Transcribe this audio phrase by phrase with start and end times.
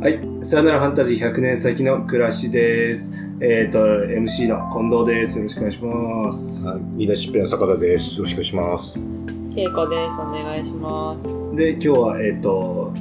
[0.00, 0.20] はい。
[0.42, 3.12] さよならファンタジー100年先の暮らしです。
[3.40, 5.38] えっ、と、MC の近藤です。
[5.38, 6.66] よろしくお願いします。
[6.68, 8.18] はい、リーダーシップの坂田です。
[8.18, 9.00] よろしくお願いします。
[9.52, 10.20] けいこです。
[10.20, 11.56] お願いします。
[11.56, 12.92] で、今日は、えっ、と、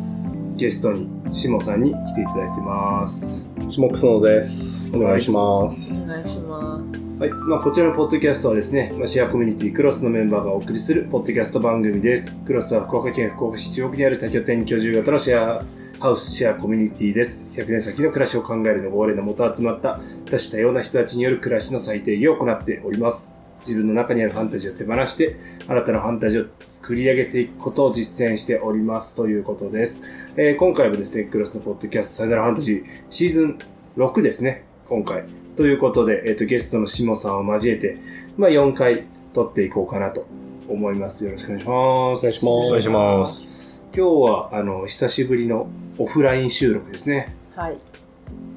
[0.55, 3.47] ゲストに、しもさんに来ていただいてます。
[3.69, 4.91] シモックスノーです。
[4.91, 5.93] お願いします。
[5.93, 7.19] お願いします。
[7.19, 7.29] はい。
[7.29, 12.35] まあ、こちらのポッドキャストはですね、まあ、シェアコミュニティクロスのメンバーがお送りするポッドキャスト番組です。
[12.37, 15.63] クロスは福岡県福岡市中央区にある多拠点居住型のシェア
[15.99, 17.49] ハウスシェアコミュニティです。
[17.53, 23.33] 100年先の暮らしを考えるの号令のもと集まった多種多様な人たちによる暮らしの最低限を行っております。
[23.61, 30.03] 自分の中にあるファンタジーを手放して、新たなファンタジーを作り上げていくことを実践しておりますということです。
[30.37, 33.59] えー今回もですね、クロスのポッドキャストさよならファンタジーシーズン
[33.97, 35.23] 6ですね、今回。
[35.55, 37.97] ということで、えっ、と、ゲストのしもさんを交えて、
[38.37, 40.27] まあ、4回撮っていこうかなと
[40.69, 41.25] 思います。
[41.25, 41.73] よろしくお願いします。
[41.73, 43.81] お願いしますお願いします。
[43.95, 45.67] 今日は、あの、久しぶりの
[45.99, 47.35] オフライン収録ですね。
[47.55, 47.77] はい。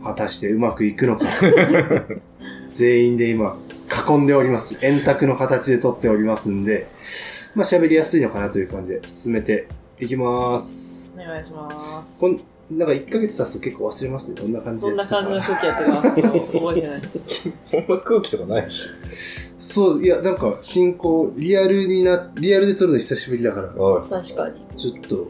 [0.02, 1.24] 果たしてうまくいくのか。
[2.70, 3.56] 全員で今、
[4.08, 4.76] 囲んでおります。
[4.82, 6.86] 円卓の形で撮っておりますんで、
[7.54, 9.66] まあ、喋りやすいのかなという感じで進めて
[9.98, 11.10] いきます。
[11.14, 12.18] お願いします。
[12.20, 14.40] こんなんか1ヶ月経つと結構忘れますね。
[14.40, 17.18] どんな感じでそんな感じのやってたか時やったか覚えてないです。
[17.62, 18.86] そんな空気とかないでし
[19.58, 24.54] そう、いや、なんか、進行、リアルにな、リアルで撮るの久しぶりだから、確かに。
[24.76, 25.28] ちょっと、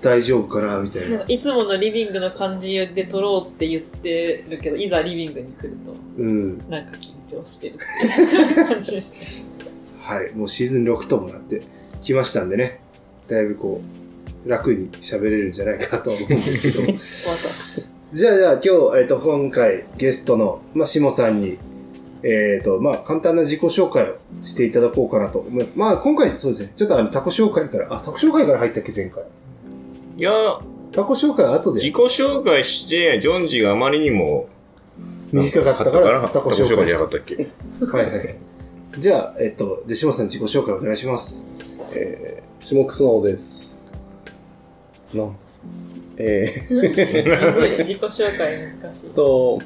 [0.00, 1.24] 大丈夫かな、みたいな。
[1.28, 6.58] いつものリビングの感じで撮ろうって言ってるけど、いざリビングに来ると、うん。
[6.68, 6.92] なんか
[7.28, 9.20] 緊張してるっていう感じですね。
[10.00, 10.32] はい。
[10.34, 11.62] もうシーズン6ともなって
[12.02, 12.80] きましたんでね。
[13.28, 13.80] だいぶこ
[14.46, 16.92] う、楽に喋れるんじゃないかなと思うんですけど。
[16.92, 16.98] ま
[18.12, 21.58] じゃあ、じゃあ今日、えっ、と、今回ゲストの、まあ、しもさんに、
[22.24, 25.78] えっ、と、まあ、簡単な自己紹介をしていただこうかなと思います。
[25.78, 26.72] まあ、今回そうですね。
[26.74, 29.22] ちょっとあの、タコ紹介から、あ、タコ紹介から入ったっけ、前回。
[30.20, 30.22] い。
[30.22, 30.60] いや、
[30.92, 34.48] タコ紹介は後で自己紹介して、ジョンジがあまりにも
[35.32, 37.36] 短かったから、タタコ紹介じゃなかったっけ？
[37.36, 38.38] はいはいはい。
[38.98, 41.48] じゃあ、えっ、と、じゃあ、しもさん自己紹介お願いします。
[41.94, 43.76] えー、シモックスノーです。
[45.14, 45.36] なん？
[46.16, 46.88] えー。
[46.90, 49.10] 自己紹介難しい。
[49.14, 49.60] と、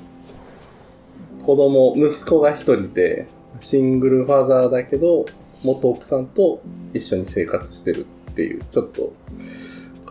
[1.44, 3.26] 子供、息子が一人で、
[3.60, 5.24] シングルファザーだけど、
[5.64, 6.60] 元奥さんと
[6.92, 9.12] 一緒に生活してるっていう、ちょっと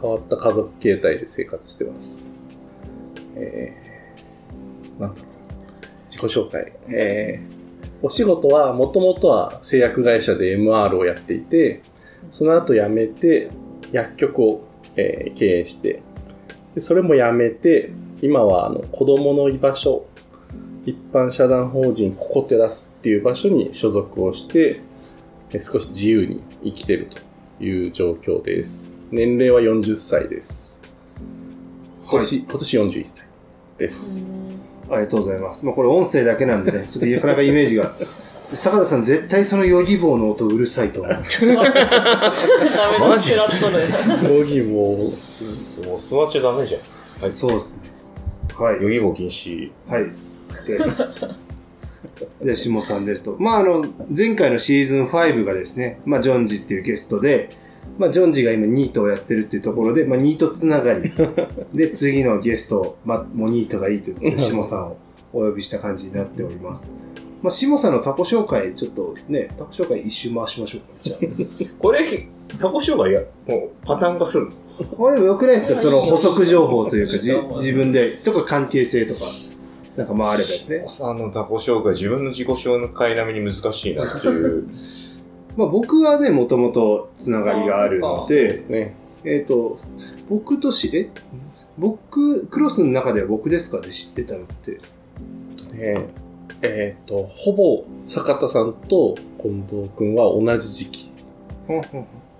[0.03, 2.01] 変わった家族形態で生活してます。
[3.37, 5.33] えー、なんだろう。
[6.09, 6.73] 自己紹介。
[6.89, 11.81] えー、お仕事は、もともとは製薬会社で MR をやっていて、
[12.29, 13.49] その後辞めて、
[13.93, 16.01] 薬局を、えー経営して、
[16.75, 17.91] でそれも辞めて、
[18.21, 20.05] 今はあの子供の居場所、
[20.85, 24.81] 一般社団法人ココテラスっていう場所に所属をして、
[25.61, 28.82] 少し自由に生きてるという状況です。
[29.13, 30.75] 年齢は40歳です。
[32.09, 33.27] 今年、今年41歳
[33.77, 34.25] です。
[34.89, 35.67] ありがとうございます。
[35.67, 37.95] まあ、これ音声だけなんでね、 ちょっとなかなかイメージが。
[38.55, 41.11] 坂田さん絶対そのヨギ棒の音うるさいと思う。
[41.13, 44.35] ダメだ、スラッとる。
[44.35, 46.81] ヨギボー、もう座っちゃダメじゃん。
[47.21, 47.91] はいそうですね。
[48.57, 48.81] はい。
[48.81, 49.69] ヨギボ禁止。
[49.87, 50.05] はい。
[50.65, 51.15] です。
[52.43, 53.35] で、下さんですと。
[53.39, 53.85] まあ、あの、
[54.15, 57.61] 前回のシーズン5がですね、まあ、ジョンジっていうゲストで、
[57.97, 61.11] まあ、ジョンジが今ニートをやってるっていうところで、まあ、ニートつながり。
[61.73, 64.97] で、次のゲスト、まあ、もうニートがいいということで、下さんを
[65.33, 66.93] お呼びした感じになっております。
[67.41, 70.87] まあ、下さんのタコ紹介、ちょっとね、タコ紹介一周回しましょうか。
[71.01, 71.69] じゃあ。
[71.79, 71.99] これ、
[72.59, 74.51] タコ紹介や、もうパターン化するの？
[74.97, 75.81] これでもよくないですか？
[75.81, 79.21] その補足情報というか、じ自分で、とか関係性とか、
[79.97, 80.83] なんかまああればですね。
[80.87, 84.67] さんのタコ紹介、自分の自己紹介並みに難しいなっていう。
[85.55, 88.95] まあ僕はね、もともとつながりがあるので、ね。
[89.25, 89.79] えっ、と、
[90.29, 91.09] 僕とし、え
[91.77, 94.79] 僕、クロスの中では僕ですかで知ってたのって。
[95.75, 96.07] ね
[96.61, 101.11] えっ、と、ほぼ坂田さんと近藤くんは同じ時期
[101.67, 101.81] で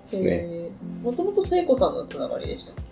[0.08, 0.70] すね。
[1.02, 2.82] もともと聖子さんのつながりでしたっけ？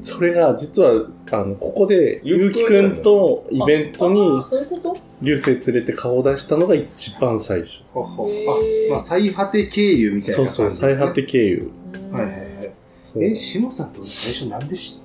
[0.00, 4.96] それが実は、あの、ここで、ゆうきくんとイベントあにあそういうこと？
[5.22, 7.80] 流星連れて顔を出したのが一番最初。
[7.92, 10.94] ほほへーあ、まあ最果て経由みたいなそうそう、感じです、ね。
[10.96, 11.70] 最果て経由。
[11.92, 12.72] うんはいはいはい。
[13.00, 15.04] そうえ、下さんと最初なんで知っ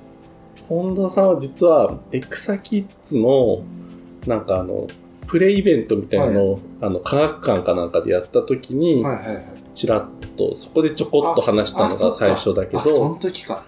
[0.68, 3.62] 近藤さんは実は、エクサキッズの、
[4.28, 4.88] なんかあの、
[5.28, 9.46] プレイイベントみたいなのを、あの、科学館かなんかでやった時に、はいはいはい。
[9.74, 13.64] ちらっと、そこでちょこっと話したのあそっかが最初だけあ、そのど、時か。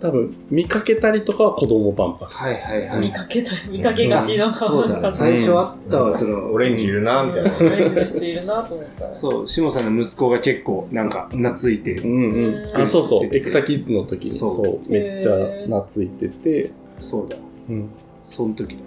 [0.00, 2.24] 多分、見かけたりとかは子供万博。
[2.24, 3.00] はいはいはい。
[3.00, 6.52] 見かけた、見かけがちのあそうだ、顔最初あったわ、その。
[6.52, 7.56] オレンジいるな、みたいな。
[7.56, 9.14] オレンジの人いるなと思ったら。
[9.14, 12.54] そう、下さんの息子が結構、なんか、懐いてうんうん。
[12.54, 13.34] うんあ、そうそう。
[13.34, 15.32] エクサキッズの時に、そうそう、めっちゃ
[15.66, 16.70] 懐いてて、
[17.00, 17.36] そうだ。
[17.68, 17.88] うん。
[18.24, 18.82] その時だ。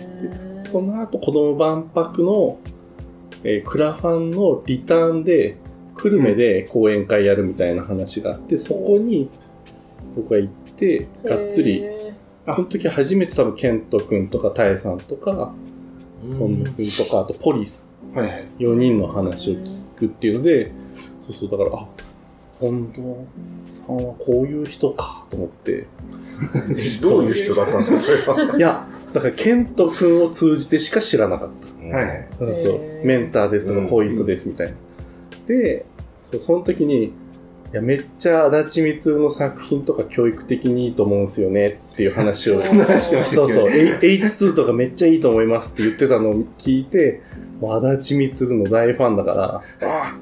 [0.00, 2.58] うんその後、子供万博の、
[3.42, 5.56] えークラファンのリターンで、
[5.96, 9.28] 久留米で講演会やるみたいな話があって、そこに
[10.16, 11.84] 僕は行って、がっつり、
[12.46, 15.54] その時初めて多分、ケント君とか、タエさんとか、
[16.38, 17.82] 本野君とか、あとポリーさ
[18.14, 18.44] ん、はいはい。
[18.58, 20.72] 4人の話を聞くっていうので、
[21.20, 21.86] そうそう、だから、あ、
[22.60, 23.02] 本当
[23.86, 25.86] さんはこういう人かと思って、
[27.00, 28.56] どういう人だったんですか、それは。
[28.58, 31.50] いや、だから、ケント君を通じてしか知らなかっ
[31.80, 31.96] た。
[31.96, 32.28] はいはい。
[32.38, 34.74] そうそうメンターですとかうんこういう人ですみたいな。
[35.46, 35.84] で、
[36.20, 37.12] そうその時に、
[37.72, 42.60] いや、めっちゃ足立光の作品とか教育的にいいと思うんすよねっていう話を。
[42.60, 47.22] そんな話してましたそうそう、っけね H- H2 とかめっちゃいいと思いますって言ってたのを聞いて、
[47.60, 50.18] もう足立光の大ファンだから、あ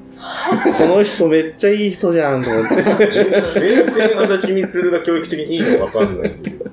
[0.77, 2.75] この人めっちゃいい人じゃんと思って。
[3.59, 6.71] 全然足立光が教育的にいいのわかんないんだけど。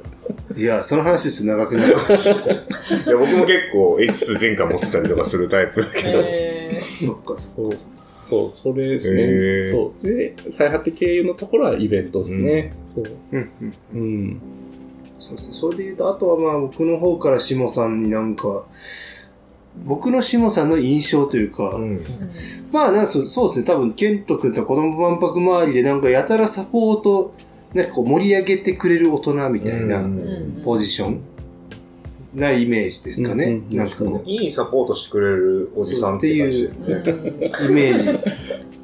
[0.57, 1.95] いや、その話です長くなる。
[1.95, 6.21] いや、僕も結構 H2 前回持ってたりとかするタイプだけど。
[6.23, 7.77] えそっか、そっか。
[8.29, 9.23] そう、それですへね。
[9.25, 10.07] ーそう。
[10.07, 12.75] で、最果て経由のところはイベントですね。
[12.87, 13.05] そう。
[13.33, 13.73] うんうん。
[13.95, 13.99] う
[14.33, 14.41] ん。
[15.19, 15.53] そうですね。
[15.55, 18.65] それで言うと、あとはまあ僕の方から下さんになんか、
[19.87, 22.01] 僕の下さんの印象というか、うん。
[22.71, 27.33] まあなんかそうそうですね、多分、ケント君と子供万博周りでなんかやたらサポート、
[27.75, 31.21] なんかこう盛り上げてくれる大人みたいなうんポジション
[32.39, 33.45] なイメージですかね。
[33.45, 36.95] うんうんなんかこいいサポートしてくれるおじさんって感じですね。
[36.95, 38.07] う、イメージ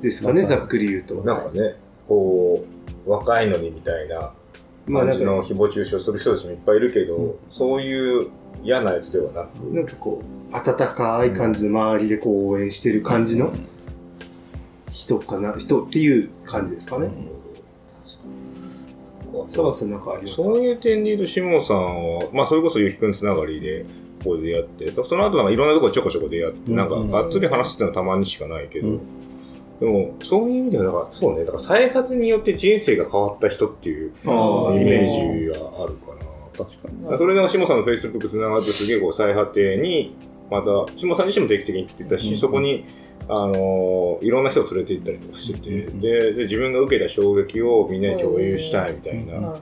[0.02, 1.14] ですかね、ざっくり言うと。
[1.16, 2.64] なんかね、こ
[3.06, 4.32] う、若いのにみたいな
[4.92, 8.28] 感じの誹謗中傷する人たちもいっぱいいるけど、そういう
[8.62, 13.52] 嫌なやつではなく、なんかこう、温かい感じの周りでこう応援してる感じの
[14.90, 17.10] 人かな、人っていう感じですかね。
[19.46, 23.84] 澤さんなんかありますかそういう点で言うと、下野さんは、まあ、それこそゆきくんつながりで、
[24.22, 29.00] ここで出会って、その後なんかいろんなところちょこちょこ出会って、うんなんかがっつり話してたのたまにしかないけど、うん。
[29.80, 36.24] でも、そういう意味では、だから、そうね、だから再発によって人生が変わった人っていうイメージがあるかな。
[36.56, 36.94] 確かに。
[37.02, 40.16] まあそれが下さんの Facebook つながるとすげえこう最果てに、
[40.50, 42.38] また、下さん自身も定期的に行ってたし、うん。
[42.38, 42.84] そこに、
[43.28, 49.54] あのーいろんな人を連れて行ったりとかしてて、うんでで、自分が受けた衝撃をみんなに共有したいみたいな、うん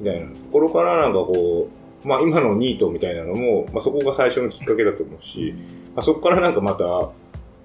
[0.00, 1.68] みたいなところからなんかこ
[2.04, 5.54] う、まあ今のニートみたいなのも、まあそこが最初のきっかけだと思うし、
[5.94, 7.10] まあそこからなんかまた、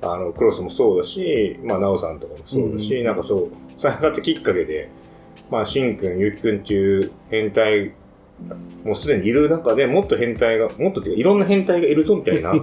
[0.02, 4.90] あの、クロスもそうだし、まあ、ナオさんとかもそうだし、うんなんかそう、再発きっかけで、
[5.52, 7.92] まあ、シンくん、ユキくんっていう変態、
[8.86, 12.54] もうすでにいる中でもっと変態が、もっとっていうか、いろんな変態がいるぞみたいな、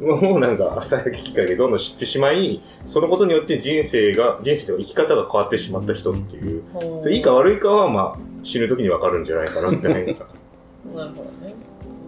[0.00, 6.62] うんもうなんか、再発きっかけでどんどん知ってしまい、そのことによって人生が、人生とか生き方が変わってしまった人っていう、
[7.02, 9.98] うんいいか悪いかは、まあ、死ぬ時にわかるんじゃないかな、みたいな。
[10.00, 11.04] っなるほど
[11.46, 11.54] ね。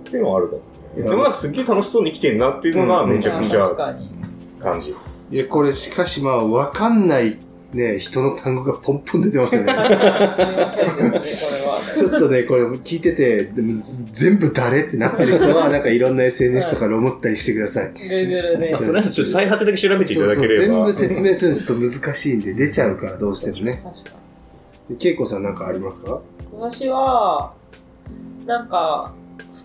[0.04, 0.58] ていうのはあるかも
[0.96, 1.02] ね。
[1.02, 3.70] でもなんかすっげえ楽しそうに生きてんなっていうのがめちゃくちゃ。
[4.58, 4.94] 感じ。
[5.30, 7.38] いや、これしかしまあ、わかんない
[7.72, 9.74] ね、人の単語がポンポン出てますよね。
[9.74, 11.94] 確かにすいませんですね、これは。
[11.94, 13.82] ちょっとね、これ聞いてて、でも
[14.12, 17.92] 全部誰ってなってる人は、なんかいろんな SNS とかで思ったりしてください。
[17.92, 18.76] Google で。
[18.76, 20.86] とりあえずちょっと最果てだけ調べていただければ。
[20.86, 23.82] そうそう全部説明するのちょっと難しいんで、出ちゃうからどうしてもね。
[23.84, 24.10] 確か
[24.90, 24.96] に。
[24.96, 26.20] けいこさんなんかありますか？
[26.52, 27.52] 私は、
[28.46, 29.12] なんか、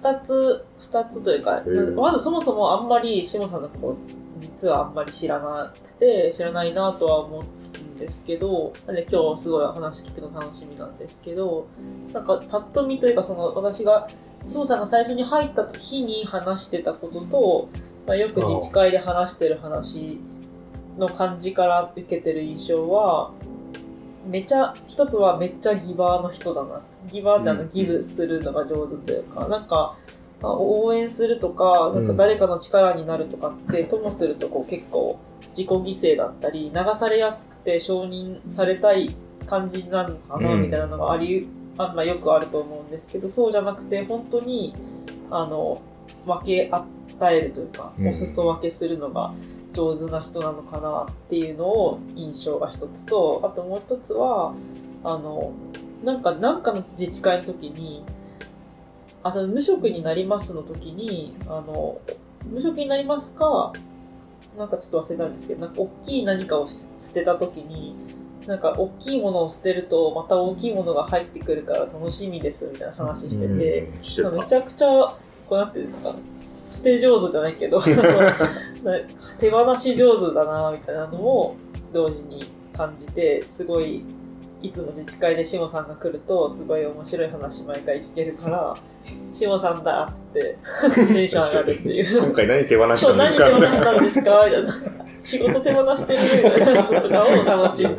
[0.02, 1.64] 二つ、二つというか、
[1.96, 7.44] まずそもそもあんまり、下さんのこと、実はあんまり知らなくて、知らないなとは思う
[7.80, 11.68] んですけど、なんで今日すごい話聞くの楽しみなんですけど、
[12.14, 14.08] なんかパッと見というか、その私が、
[14.46, 17.70] 下さんが最初に入った日に話してたことと、
[18.08, 20.20] まあ、よく自治会で話してる話
[20.98, 23.32] の感じから受けてる印象は、
[24.26, 26.82] めちゃ、一つはめっちゃギバーの人だな。
[27.08, 29.98] ギバーってあの、うんギブするのが上手というか、なんか、まあ
[30.50, 35.20] 応援するとか、なんかうん誰かの力になるとかって、ともするとこう結構
[35.50, 40.62] 自己犠牲だったり、流されやすくて承認されたい感じなのかな、うん。
[40.64, 44.76] みたいなのがあり、あんまよくあると思うんですけど、そうじゃなくて、本当に、
[45.30, 45.82] あの、
[46.26, 48.08] 分け与えるというか、うん。
[48.08, 49.34] お裾分けするのが
[49.74, 54.54] 上手な人なのかなっていうのを印象が一つと、あともう一つは、
[55.04, 55.52] あの、
[56.04, 58.04] なんか、なんかの自治会の時に、
[59.24, 62.00] あ、その無職になりますの時に、あの、
[62.46, 63.72] 無職になりますか、
[64.58, 67.96] なんかちょっと忘れたんですけど、なんか大きい何かを捨てた時に、
[68.48, 74.38] なんか大きいものを捨てると、また大きいものが入ってくるから楽しみですみたいな話してて、うん。
[74.38, 74.88] めちゃくちゃ、
[75.48, 76.16] こうなってるのかな、
[76.68, 77.80] 捨て上手じゃないけど、
[79.40, 81.56] 手放し上手だな、みたいなのを
[81.94, 82.44] 同時に
[82.76, 84.04] 感じて、すごい、
[84.62, 88.76] いつも自治会でしもさんが来るとすごい面白い話毎回聞けるから
[89.34, 90.58] しもさんだって
[91.14, 92.22] テンション上がるっていう。
[92.24, 93.46] 今回何手放したんですか？
[93.48, 94.46] 手放したんですか？
[94.46, 94.74] みたいな。
[95.24, 97.98] 仕事手放してるみたいなこととかを楽しむ。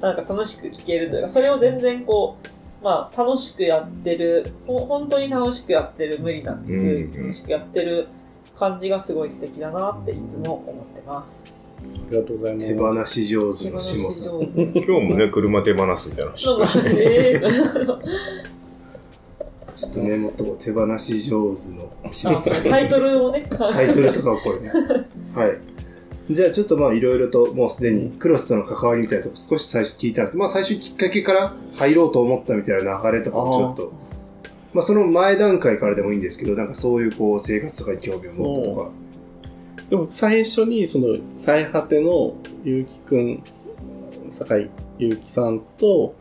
[0.00, 2.36] なんか楽しく聞けるというかそれを全然こ
[2.80, 7.12] うまあ楽しくやってるほ本当に楽しくやってる無理なくうん。
[7.12, 8.06] 楽しくやってる
[8.56, 11.57] 感じがすごい素敵だなっていつも思ってます。
[11.78, 12.68] ありがとうございます。
[12.68, 14.40] 手放し上手の下さん。
[14.40, 16.64] 今日もね、車手放すみたいなちょ
[19.90, 22.54] っとメモっとこう手放し上手の下さん。
[22.68, 24.72] タイトルをね、タイトルとかをこれね。
[25.36, 25.56] はい。
[26.30, 33.92] じゃあちょっとまあいろいろともうすでにクロスとの関わりみたいなとこ少し最初聞いたんですけど、まあ最初きっかけから入ろうと思ったみたいな流れとかもちょっと、
[34.74, 38.90] まあその前段階からでもいいんですけど、なんかそういうこう生活とかに興味を持ったとか。
[39.90, 43.42] でも最初にその最果ての結城くん、
[44.30, 46.14] 酒井結城さんと、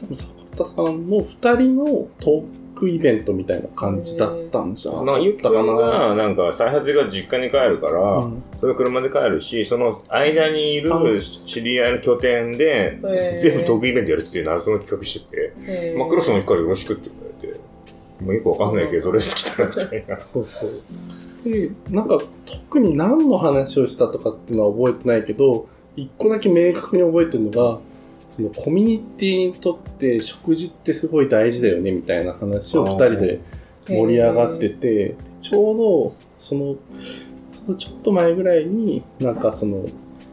[0.00, 1.26] 多分坂田さんの二
[1.56, 5.06] 人のトークイベントみたいな感じだったんじゃなかっ
[5.42, 5.62] たかな。
[5.62, 11.02] んが、なんか、最果てが実家に帰るから、うんそれ車で帰るし、その間にいるあ
[11.46, 12.98] 知り合いの拠点で、
[13.38, 17.60] 全部トークイベントやるっていう謎の企画してて、えーまあ、クロスの日からよろしくって言われて、
[18.24, 20.18] もうよくわかんないけど、ドレス着たらみたいな。
[20.18, 20.70] そうそう。
[21.46, 27.78] で、なんか特に何の話をしたとかっていうのは覚えてないけど、一個だけ明確に覚えてるのが、
[28.28, 33.40] そのコミュニティにとって食事ってすごい大事だよねみたいな話を二人で
[33.86, 36.76] 盛り上がってて、ちょうどその、
[37.50, 39.86] そのちょっと前ぐらいになんかその、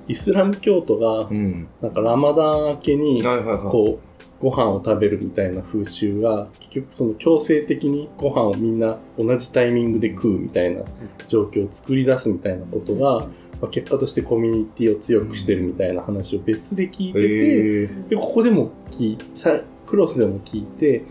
[0.07, 1.67] イスラム教徒がうん。
[1.79, 3.57] なんかラマダン明けにはいはいはい。
[3.59, 4.12] こう、
[4.43, 10.83] ご飯を食べるみたいな風習が、結局その強制的にご飯をみんな同じタイミングで食うみたいな
[11.27, 13.19] 状況を作り出すみたいなことが、
[13.61, 21.03] まあ、結果としてコミュニティを強くしてるみたいな話を別で聞いてて、で、ここでも聞いさクロスでも聞いて、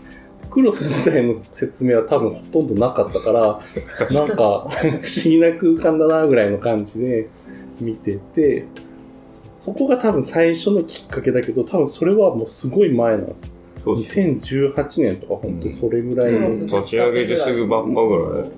[0.51, 3.61] クロス自体の説明は多分ほとんどなかったから、
[4.13, 7.29] なんか不思議な空間だなぐらいの感じで
[7.81, 8.65] 見てて、
[9.55, 13.53] そこが多分最初のきっかけだけど、多分それはもうすごい前なんですよ。
[13.83, 16.65] そうっす2018年とか本当それぐらいのうん。
[16.65, 18.49] 立ち上げてすぐばっかぐらい。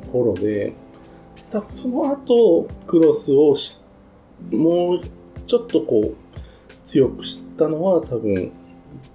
[0.12, 0.72] ころで、
[1.50, 3.80] 多分その後、クロスをし
[4.50, 5.00] もう
[5.46, 6.16] ちょっとこう、
[6.84, 8.52] 強く知ったのは多分、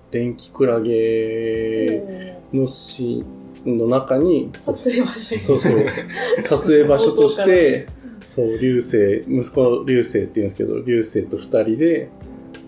[0.09, 5.41] 電気クラゲのシーンの中に、撮影場所に。
[5.41, 5.85] そうそう、
[6.43, 7.87] 撮影場所として、
[8.31, 12.07] そう、流星、息子流星って言うんですけど、流星と二人で、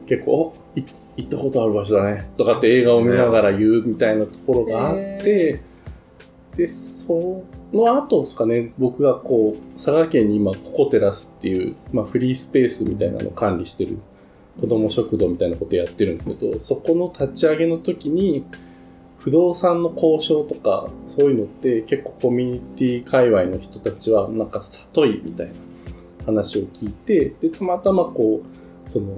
[0.07, 5.61] 結構、行ったことある場所だね、とかって映画を見ながら言うみたいなところがあって、
[6.57, 13.99] で、その後ですかね、僕がこう、佐賀県に今、ココテラスっていう、まあ、フリースペースみたいなのを管理してる
[14.59, 18.43] 子供食堂みたいなことやってるんですけど、そこの立ち上げの時に、
[19.23, 25.53] 不動産の交渉とか、そういうのって結構コミュニティ界隈の人たちは、なんか里いみたいな
[26.25, 29.17] 話を聞いて、で、たまたまこう、その、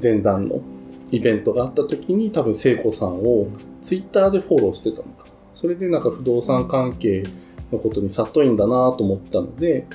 [0.00, 0.62] 前段の
[1.10, 3.48] イベントがあった時に多分聖子さんを
[3.82, 5.26] ツイッターでフォローしてたのか。
[5.52, 7.22] それでなんか不動産関係
[7.70, 9.86] のことに里いんだなと思ったので、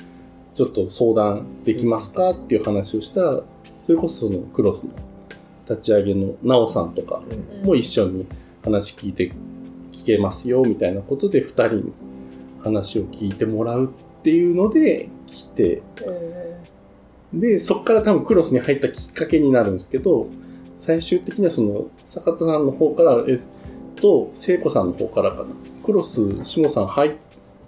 [0.54, 3.42] ちょっと相談できますかっていう話をしたら、
[3.84, 4.92] それこそそのクロスの
[5.68, 7.20] 立ち上げのなおさんとか
[7.64, 8.26] も一緒に
[8.64, 9.32] 話聞いて
[9.92, 11.92] 聞けますよみたいなことで2人に
[12.62, 16.60] 話を聞いてもらうっていうので来てえ
[17.32, 20.28] でそこから多分クロスに入ったきっかけになるんですけど
[20.78, 23.40] 最終的にはその坂田さんの方からえっ
[23.96, 25.46] と聖子さんの方からかな。
[25.84, 27.16] クロス下さん入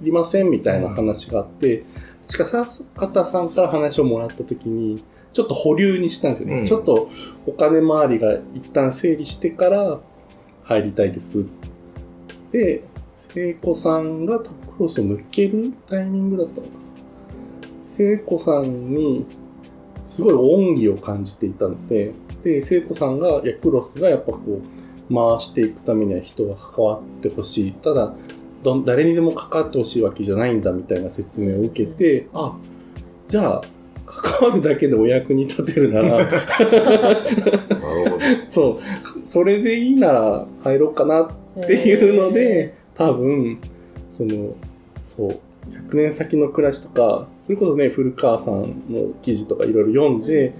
[0.00, 1.85] りませんみたいな話があって
[2.29, 6.67] しか坂田さんから話をもらった時にちょっと保留にしたんですよね、うん。
[6.67, 7.11] ちょっと
[7.47, 10.00] お金回りが一旦整理してから
[10.67, 11.49] 入りたいです
[12.53, 12.83] で
[13.31, 16.73] 聖子さんが多分クロスを抜けるタイミングだったのか。
[17.89, 19.27] 聖子さんに
[20.09, 22.13] すごい恩義を感じていたので
[22.45, 24.61] で聖子さんがいやクロスがやっぱこ
[25.11, 27.73] う回していくためには人が関わってほしい。
[27.73, 28.15] ただ
[28.85, 32.57] 誰にでも関わってほしいわけじゃないんだみたいな説明を受けてあ
[33.29, 33.61] じゃあ
[34.07, 36.29] 関わるだけでお役に立てるなら。
[38.49, 39.29] そう。
[39.29, 41.31] それでいいなら入ろうかなっ
[41.67, 43.59] ていうので、多分、
[44.11, 44.55] その、
[45.03, 45.39] そう、
[45.71, 50.55] 100年先の暮らしとか、それこそね、古川さんの記事とかいろいろ読んで、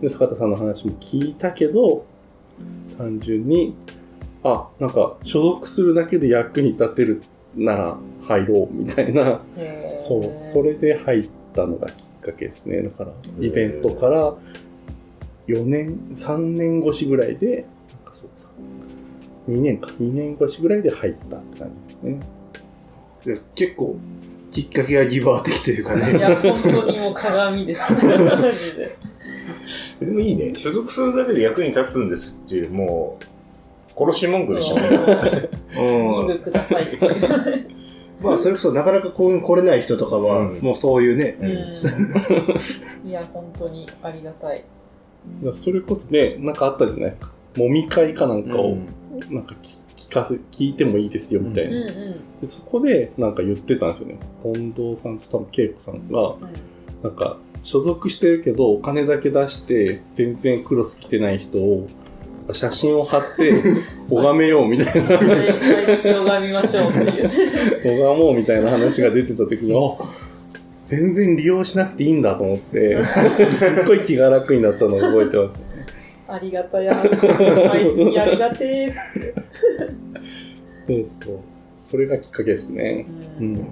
[0.00, 2.04] で、坂田さんの話も聞いたけど、
[2.96, 3.74] 単純に、
[4.42, 7.22] あ、なんか、所属するだけで役に立てる
[7.56, 9.40] なら入ろうみたいな、
[9.96, 12.82] そう、それで入ったのがきっかけですね。
[12.82, 14.34] だから、イベントから
[15.46, 18.46] 4年、3年越しぐらいで、なんかそうさ。
[19.48, 19.90] 2年か。
[20.00, 22.20] 2年越しぐらいで入ったって感じですね。
[23.24, 23.96] で結構、
[24.50, 26.18] きっかけがギバー的というかね。
[26.18, 27.92] いや、本当にもう鏡です。
[27.94, 28.90] マジで。
[30.00, 30.54] でもいいね。
[30.54, 33.24] 所属するだけで役に立つんですっていう、もう、
[33.98, 34.76] 殺し文句でしょ。
[34.76, 36.88] うん ください。
[38.20, 43.08] まあ、それこそなかなかこう来れない人とかは、うんもうそういうね、うん。
[43.08, 44.64] いや、本当にありがたい。
[45.42, 47.32] いやそれこそね、なんかあったじゃないですか。
[47.56, 48.88] 飲み会かなんかを、うん
[49.30, 51.86] なんか聞聞かせ、聞いてもいいですよみたいな。
[52.44, 54.18] そこでなんか言ってたんですよね。
[54.42, 56.36] 近藤さんと多分恵子さんが、
[57.02, 61.86] なんか、所属してるけど、お金だけ出して、全然クロス着てない人を、
[62.52, 63.62] 写真を貼って、
[64.10, 65.28] 拝めようみたいな、うん。
[65.28, 67.28] 大必要が見ましょうっていう。
[67.82, 69.96] 拝もうみたいな話が出てた時に、あ
[70.84, 73.04] 全然利用しなくていいんだと思って、
[73.52, 75.68] すっごい気が楽になったのを覚えてます。
[76.28, 76.92] ありがたや。
[76.94, 78.92] 毎月ありがて
[80.86, 81.38] そうそう。
[81.80, 83.06] それがきっかけですね。
[83.38, 83.40] ー。
[83.40, 83.66] うん。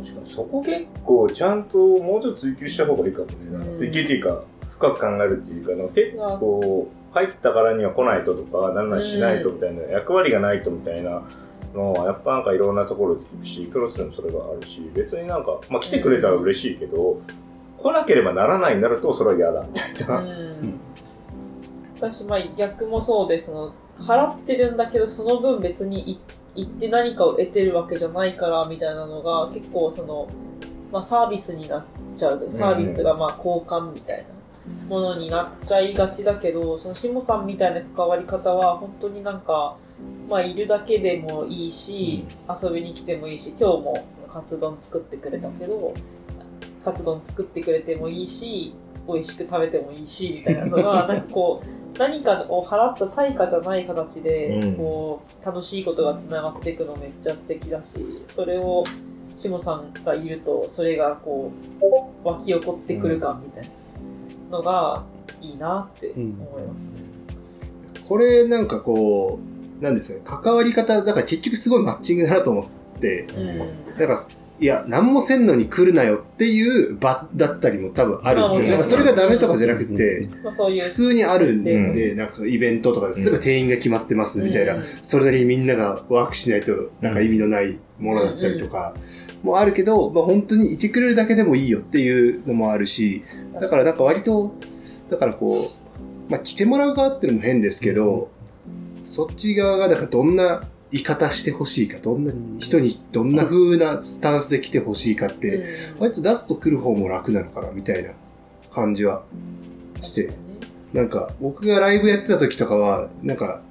[0.00, 3.34] 確かにそこ結構ちゃんともうちょっと追求した方がいいかもね。
[3.52, 11.22] なん追求っていうか、深く考えるっていうか、な結構、入ったからには来ないととか、なんなんしないとみたいな、役割がないとみたいな
[11.74, 17.20] のは、やっぱなんかいろんなところで聞くし、クロスでもそれがあるし、別になんか、まあ来てくれたら嬉しいけど、
[17.78, 20.24] 来なければならないになると、それは嫌だみたいな。
[21.96, 23.46] 私、まあ逆もそうです。
[23.46, 26.18] その払ってるんだけど、その分別に
[26.54, 30.28] 行って何かを得てるわけじゃないからみたいなのが結構その、
[30.90, 31.84] まあ、サービスになっ
[32.16, 34.31] ちゃうとサービスがまあ交換みたいな
[34.88, 39.76] ものになっちゃいがちだけどその下さんみたいな関わり方は本当になんか、
[40.28, 42.24] まあ、いるだけでもいいし、
[42.62, 45.94] 遊びに来てもいいし今日もそのカツ丼作ってくれたけど
[46.84, 48.74] カツ丼作ってくれてもいいし
[49.06, 54.74] 美味しく食べてもいいしみたいなのが なんかこう何かを払った対価じゃない形で、うん。
[54.76, 58.82] こう楽しいことがつながっていくのめっちゃ素敵だしそれを
[59.36, 61.50] 下さんがいるとそれがこ
[62.24, 63.81] う湧き起こってくる感みたいな
[64.52, 65.02] のが
[65.40, 66.90] いいなって思いますね。
[68.06, 69.40] これなんかこ
[69.80, 72.60] う、なんですかね、関わり方、だから結局すごいマッチングだなと思
[72.96, 74.16] って、うんなんか、
[74.62, 78.60] いや、何もせんのに来るなよっていう場だったりも多分あるんですよ。
[78.60, 80.28] まあなんかそれがダメとかじゃなくて、
[80.84, 84.82] 普通にあるんうで、なんかイベントとかで、例えば定員が決まってますみたいな、うん。
[85.02, 88.94] それなりにみんながワークしないとなんか意味のないものだったりとか
[89.42, 93.24] もあるけど、まあ本当にいてくれるだけでもいいよっていうのもあるし、
[93.60, 94.54] だからなんか割と、
[95.10, 95.72] だからこ
[96.28, 98.30] う、まあ来てもらう側っていうのも変ですけど、
[99.04, 105.64] そっち側がなんかどんな言い方してほしいか、どんな人にどんな風なスタンスで来てほしいかって、うん。
[106.00, 108.10] 割と出すと来る方も楽なのかなみたいな
[108.70, 109.22] 感じは
[110.02, 110.30] して、
[110.92, 113.62] なんか僕がライブやってた時とかは、なんか、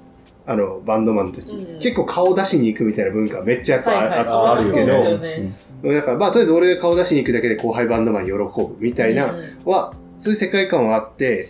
[0.44, 1.78] あの、バンドマンの時、うん。
[1.78, 5.52] 結構顔出しに行くみたいな文化めっちゃやっぱあ,、はいはいあるけど、ね。
[5.84, 6.02] なん。
[6.02, 8.48] かまあとりあえず俺が顔出しに行くだけで後輩バンドマン喜ぶ
[8.80, 9.42] みたいなうん。
[9.70, 11.48] は、そういう世界観はあって、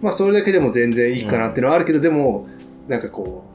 [0.00, 2.48] まあそれだけでも全然いいかなっていうのはあるけど、でも、
[2.88, 3.51] なんかこう、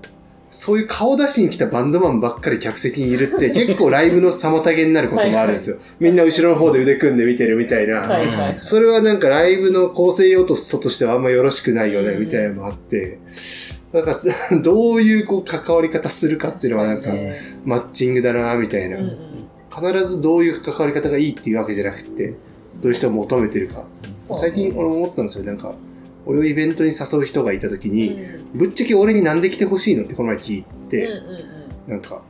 [0.50, 5.78] そういう顔出しに来たバンドマンばっかり客席にいるって 結構ライブの妨げになることもあるんですよ。
[6.00, 8.00] みんな後ろの方で腕組んで見てるみたいな。
[8.00, 8.58] はいはい。
[8.62, 13.20] それはなんかライブの構成要素としてはあんまよろしくないよね、みたいなのもあって、
[13.92, 14.20] なんか、
[14.64, 18.98] どういうこう関わり方するかっていうのはなんか、ねマッチングだな、みたいな
[19.70, 22.34] 必ずどういう関わり方がいいっていうわけじゃなくて、
[22.82, 23.86] どういう人を求めてるか。
[24.32, 25.74] 最近俺も思ったんですよ、なんか、
[26.28, 28.20] 俺をイベントに誘う人がいた時に、
[28.54, 31.10] ぶっちゃけ俺になんで来てほしいのってこの前聞いて、
[31.88, 32.22] なんか、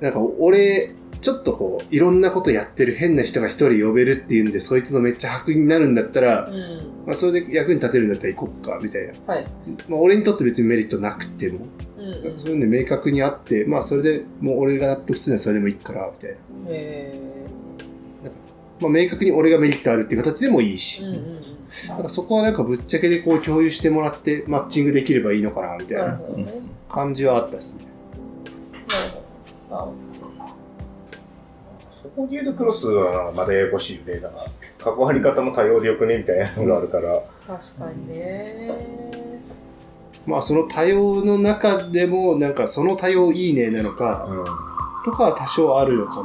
[0.00, 6.54] なんか俺、ちょっとこう、いろんなことやってる変な人が一人呼べるっていうんで、そいつのめっちゃ白になるんだったら、うん。
[6.54, 9.32] うんまあそれで役に立てるんだったら行こっか、みたいな。
[9.32, 9.46] はい。
[9.88, 11.60] まあ俺にとって別にメリットなくても、
[11.96, 12.38] うんうん。
[12.38, 16.36] そういうの明確にあって、まあそれでもう俺が納得するのはそれでもいいから、みたいな。
[16.70, 17.20] へ
[18.80, 21.55] まあ明確に俺がメリットあるっていう形でもいいし、うんうん
[21.88, 26.20] なんかそこはなんかぶっちゃけでこう共有してもらってマッチングできればいいのかな、みたいな
[26.88, 27.84] 感じはあったですね。
[29.68, 29.94] ほど。
[31.90, 34.20] そこで言うとクロスはなんかまだややこしいよね。
[34.20, 34.38] なんか
[34.78, 37.16] 関わり方も多様でよくねみたいなのがあるから。
[37.16, 38.70] あ確かにね。
[40.24, 44.26] まあその多様の中でも、なんかその多様いいねなのか、
[45.04, 46.22] とかは多少あるのか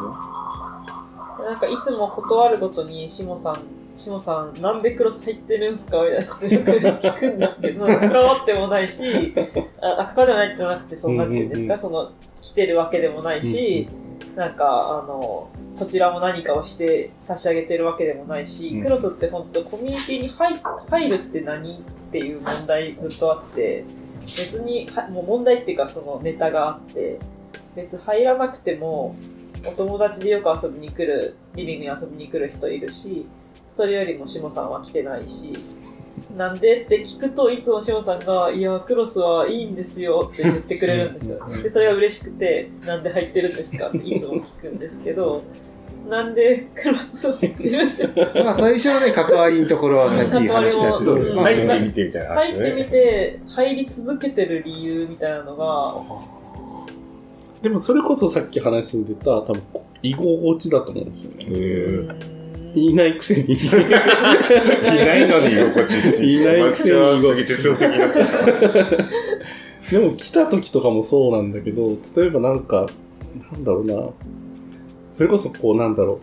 [1.40, 1.46] な。
[1.46, 3.56] なんかいつも断るごとに、しもさん、
[4.02, 5.98] しもさん、なんでクロス入ってるんすか
[6.42, 9.34] みたいなよく聞くんですけど、 関わってもないし、
[9.82, 11.50] あ、関わってないってなくて、そんなんていうん。
[11.50, 12.12] ですか、その、
[12.42, 13.88] 来てるわけでもないし、
[14.36, 18.84] なんか、あの、こちらも何かをして差し上げてるわけでもないし、うん。
[18.84, 20.56] クロスって本当コミュニティに入
[20.90, 23.84] 入るって何っていう問題ずっとあって、
[24.26, 27.20] 別にはもう問題っていうかそのネタがあって
[27.76, 29.16] 別に入らなくても
[29.66, 33.26] お友達でよく遊びに来るリビングに遊びに来る人いるし
[33.72, 35.54] それよりもしもさんは来てないし
[36.38, 41.40] なんでって聞くといつもしもさんが「いやクロスはいいんですよ」って言ってくれるんですよ。
[41.64, 45.42] でそれが嬉しくて「なんで入ってるんですか?」っていつも聞くんですけど
[46.10, 48.32] なんでクロスを入ってるんですか？
[48.36, 51.06] まあ最初のね、関わりのところはさっき話したやつ。
[51.06, 52.84] 関わりもでまあ入ってみてみたいな話入ってみね。
[52.86, 55.96] て入り続けてる理由みたいなのが
[57.62, 59.62] でもそれこそさっき話に出た、多分、
[60.02, 61.32] 居心地だと思うんですよ
[62.14, 62.41] ね。
[62.76, 63.54] いないくせに。
[63.54, 65.88] いないのに居心
[66.24, 69.92] いないくせにめっちゃ過ぎ哲学的になっちゃった。
[69.98, 72.88] でも来た時とかもそうなんだけど、例えばなんか、
[73.52, 74.10] なんだろうな、
[75.12, 76.20] それこそこうなんだろ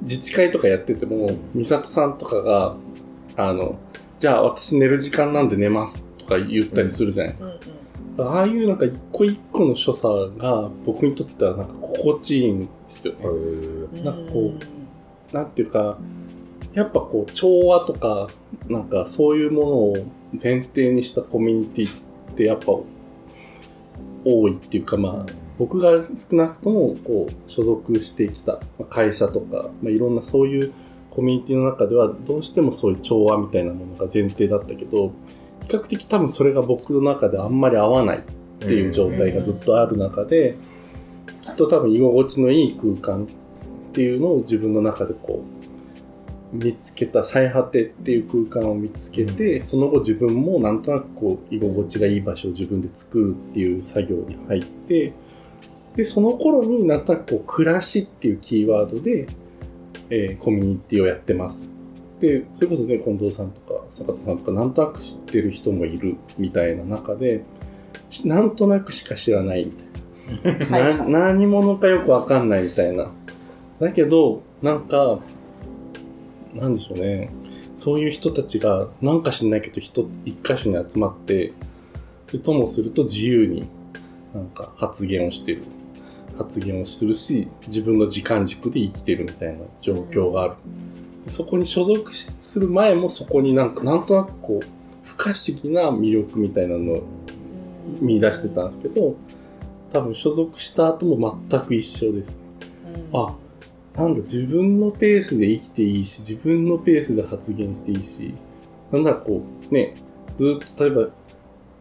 [0.00, 2.76] う、自治会とかやってても、美里さんとかが、
[3.36, 3.76] あの、
[4.18, 7.36] じゃあ私寝る時間なんで寝ますとか言ったりするじゃない。
[7.38, 7.78] うんうん。
[8.20, 13.14] ああいうなんか一個一個の所作が僕にとってはなんか心地いいんですよ
[14.02, 14.54] なんかこ
[15.32, 15.98] なんていうか、
[16.74, 18.28] やっぱこう調和とか、
[18.68, 22.66] なんかそういうものを前提にしたコミュニティってやっぱ
[24.24, 28.60] 多いっていうかまあ、僕が少なくともこう所属してきた
[28.90, 30.72] 会社とか、まあ、いろんなそういう
[31.10, 35.12] コミュニティの中ではどうしてもそういう調和みたいなものが前提だったけど
[35.62, 38.22] 比較的多分それが僕の中であんまり合わないっ
[38.60, 40.56] ていう状態がずっとある中で
[41.42, 43.26] きっと多分居心地のいい空間
[43.98, 45.42] っていうのを自分の中でこ
[46.52, 55.12] う見つけた最果てっていう空間を見つけて、その後自分もなんとなくこう居心地がいい場所を自分で作るっていう作業に入って
[55.96, 59.26] でその頃になんとなくこう暮らしっていうキーワードで、
[60.10, 61.72] えーコミュニティをやってます。
[62.20, 67.42] でそれこそね近藤さんとか坂田さんとかなんとなく知ってる人もいるみたいな中で
[68.10, 69.82] しなんとなくしか知らないみた
[70.50, 70.78] いな。
[70.78, 70.98] はい。
[71.10, 73.10] な 何者かよくわかんないみたいな。
[73.80, 75.20] だけど、なんか、
[76.54, 77.30] なんでしょうね。
[77.76, 81.52] そういう人たちが、なんか知んないけど、人、一箇所に集まって、
[82.32, 83.68] でともすると自由に、
[84.34, 85.62] なんか発言をしてる。
[86.36, 90.54] 発言をするし、自分の時間軸で生きてるみたいな状況がある。
[91.24, 94.66] でそこに所属する前もそこになんか、なんとなくこう、
[95.02, 97.02] 不可思議な魅力みたいなのを
[98.00, 99.16] 見出してたんですけど、
[99.92, 102.32] 多分所属した後も全く一緒です。
[103.12, 103.34] あ、
[103.98, 108.32] なんだ、自分のペースで生きていいし、自分のペースで発言していいし、
[108.92, 109.96] なんならこう、ね、
[110.36, 111.08] ずっと例えば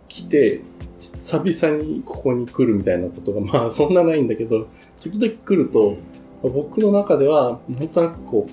[0.08, 0.62] 来て、
[1.00, 4.68] 久々にここに来るみたいなことが、まあそんなないんだけど、
[5.00, 5.98] 時々来ると、
[6.42, 8.52] 僕の中では、なんとなくこう、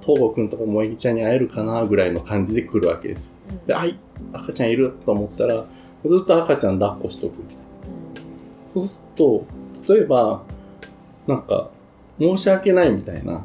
[0.00, 3.30] 東郷くんとか萌木ちゃんに会えるかなぐらいの感じで来るわけですよ。
[3.66, 3.98] で、あい、
[4.32, 5.66] 赤ちゃんいると思ったら、
[6.04, 7.32] ずっと赤ちゃん抱っこしとく。
[8.74, 9.44] そうすると、
[9.92, 10.44] 例えば、
[11.26, 11.70] なんか、
[12.18, 13.44] 申し訳ないみたいな、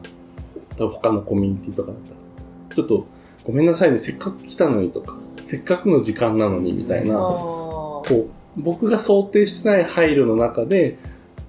[0.77, 3.05] 多分他のコミュニティとかだったら、ちょっと、
[3.45, 8.25] ごめんなさいね、せっかく来たのにとか、せっかくの時間なのにみたいな、こう、
[8.57, 10.97] 僕が想定してない配慮の中で、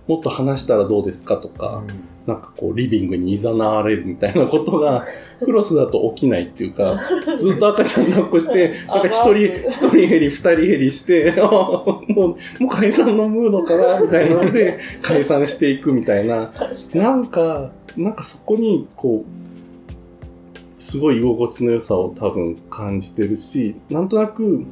[0.09, 1.83] もっと話したらどうですかとか、
[2.27, 5.05] なんかこう、リビングに誘われるみたいなことが、
[5.45, 7.01] クロスだと起きないっていうか、
[7.39, 9.35] ずっと赤ちゃん抱っこして、 なんか一人、
[9.69, 16.53] 一人減り、二人減りして、 あもう、もう解散のムードかな、みたいなので、解散していくみたいな、
[16.95, 19.43] なんか、なんかそこに、こう、
[20.83, 24.65] すごい居心地の良さを多分感じてるし、なんとなく、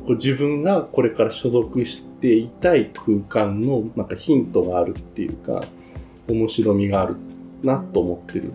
[0.00, 5.64] こう自分がこれから所属していたい空間のなんかヒントがあるっていうか、
[6.28, 7.16] 面白みがある
[7.62, 8.52] なと思ってる。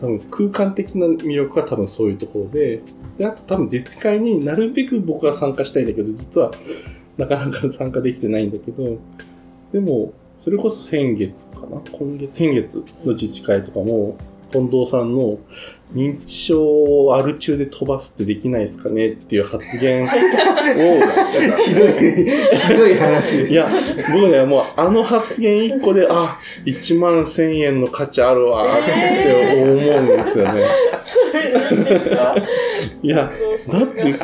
[0.00, 2.82] 多分空間的な魅力は多分そういうところで、
[3.18, 6.50] であと多分自治会になるべく僕は参加したいんだけど、実は
[7.16, 8.98] なかなか参加できてないんだけど、
[9.72, 11.80] でも、それこそ先月かな？
[11.92, 14.16] 今月、先月の自治会とかも、
[14.56, 15.38] 近藤さんの
[15.92, 20.06] 認知症をアル中で飛ばすってできないですかねっていう発言を、
[21.64, 22.00] ひどい、ひ
[22.74, 23.68] どい話いや、
[24.12, 28.72] 僕ね、もうあの発言一個で、あ、1万1000円の価値あるわって
[29.62, 30.66] 思うんですよね。
[33.02, 33.30] いや、
[33.68, 34.20] だって考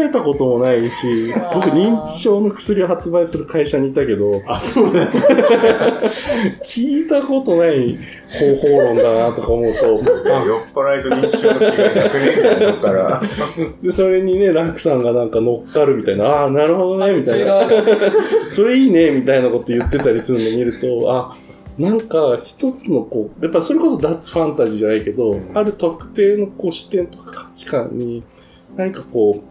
[0.00, 5.06] えたこともないし、僕認知症の薬を発売する会社にいたけど、あ、そうだ。
[6.62, 10.00] 聞いたことない方法論だなとか思うと、
[10.32, 12.34] あ酔っ払いと認知症の違いなくね？
[12.36, 13.22] みたいなとこから。
[13.82, 17.62] で、それにね、ラクさんがなんか乗っかるみたいな、ああ、なるほどね、みたいな。
[17.62, 21.36] 違うそれいいね、みたいなこと言ってたりするの見ると、あ、
[21.78, 28.22] なんか一つのこう、やっぱそれこそ脱ファンタジーじゃないけど、うんある特定のこう視点とか価値観に、
[28.76, 29.42] 何かこ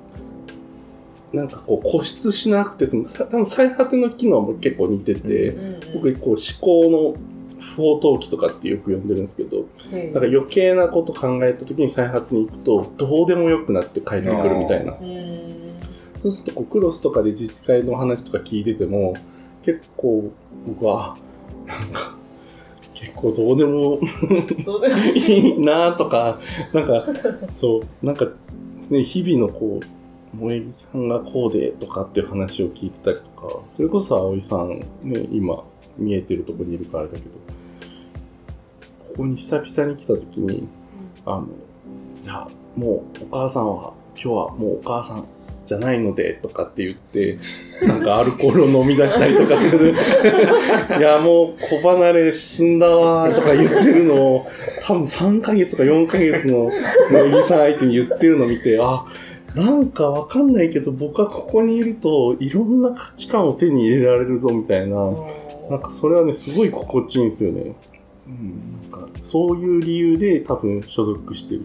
[1.33, 7.15] う、なんかこう固執しなくてそのさ多分最果ての機能も結構似てて、うん僕こう思考の
[7.59, 14.93] 不法投棄とかってよく呼んでるんですけど、うんなんか余計なこと考えた時に最果てに行くと、どうでもよくなって帰ってくるみたいな。
[14.93, 15.75] うん。
[16.17, 19.13] そうするとこう、クロスとかで自治会の話とか聞いてても、
[19.63, 20.31] 結構
[20.67, 21.15] 僕は、
[21.67, 22.15] あなんか、
[22.93, 23.99] 結構どうでも
[25.13, 26.39] いいなとか、
[26.73, 27.05] なんか、
[27.53, 28.27] そう、なんか、
[28.89, 35.63] ね、日々のこう、萌木さんがこうでとかっていう話を聞いてたりとか、それこそ葵さん、ね、今、
[35.97, 37.23] 見えてるとこにいるからだけど、
[39.07, 40.67] ここに久々に来た時に、
[41.25, 41.47] あの、
[42.19, 45.25] じゃあ、もうお母さんは、今日はもうお母さん
[45.65, 47.37] じゃないので、とかって言って、
[47.85, 49.93] なんかアルコールを飲み出したりとかする。
[50.99, 54.47] いや、もう小離れ進んだわ、とか言ってるのを、
[54.83, 56.69] 多分3ヶ月とか4ヶ月の
[57.11, 59.05] 乃木さん相手に言ってるのを見て、あ、
[59.55, 64.97] なんかわかんないけど、僕はここにいると、いろんな価値観を手に入れられるぞ、みたいな。
[65.69, 67.73] なんかそれはね、すごい心地いいんですよね。
[68.27, 71.61] うん、なんかそういう理由で多分所属してる。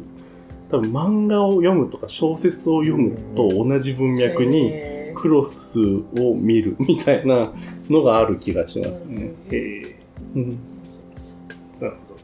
[0.70, 4.72] 多分漫画を読むとか小説を読むと同じ文脈に
[5.14, 5.80] クロス
[6.18, 7.52] を見るみたいな
[7.88, 9.32] のがある気がしますね。
[9.50, 10.00] へえ。
[10.36, 10.58] うん、
[11.80, 12.20] なるほど。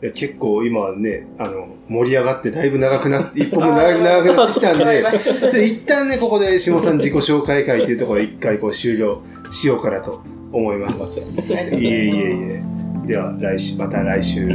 [0.00, 11.52] いや結構今ね、あの、盛り上がってだいぶ長くなって、一歩もだいぶ長くなってきたんで、 ちょっと一旦ね、ここで下さん自己紹介会っていうところで一回こう終了しようかなと思います。
[11.52, 12.62] いえいえいえ。
[13.06, 14.46] では、来週、また来週。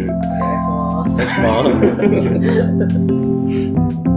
[1.41, 1.63] 忙。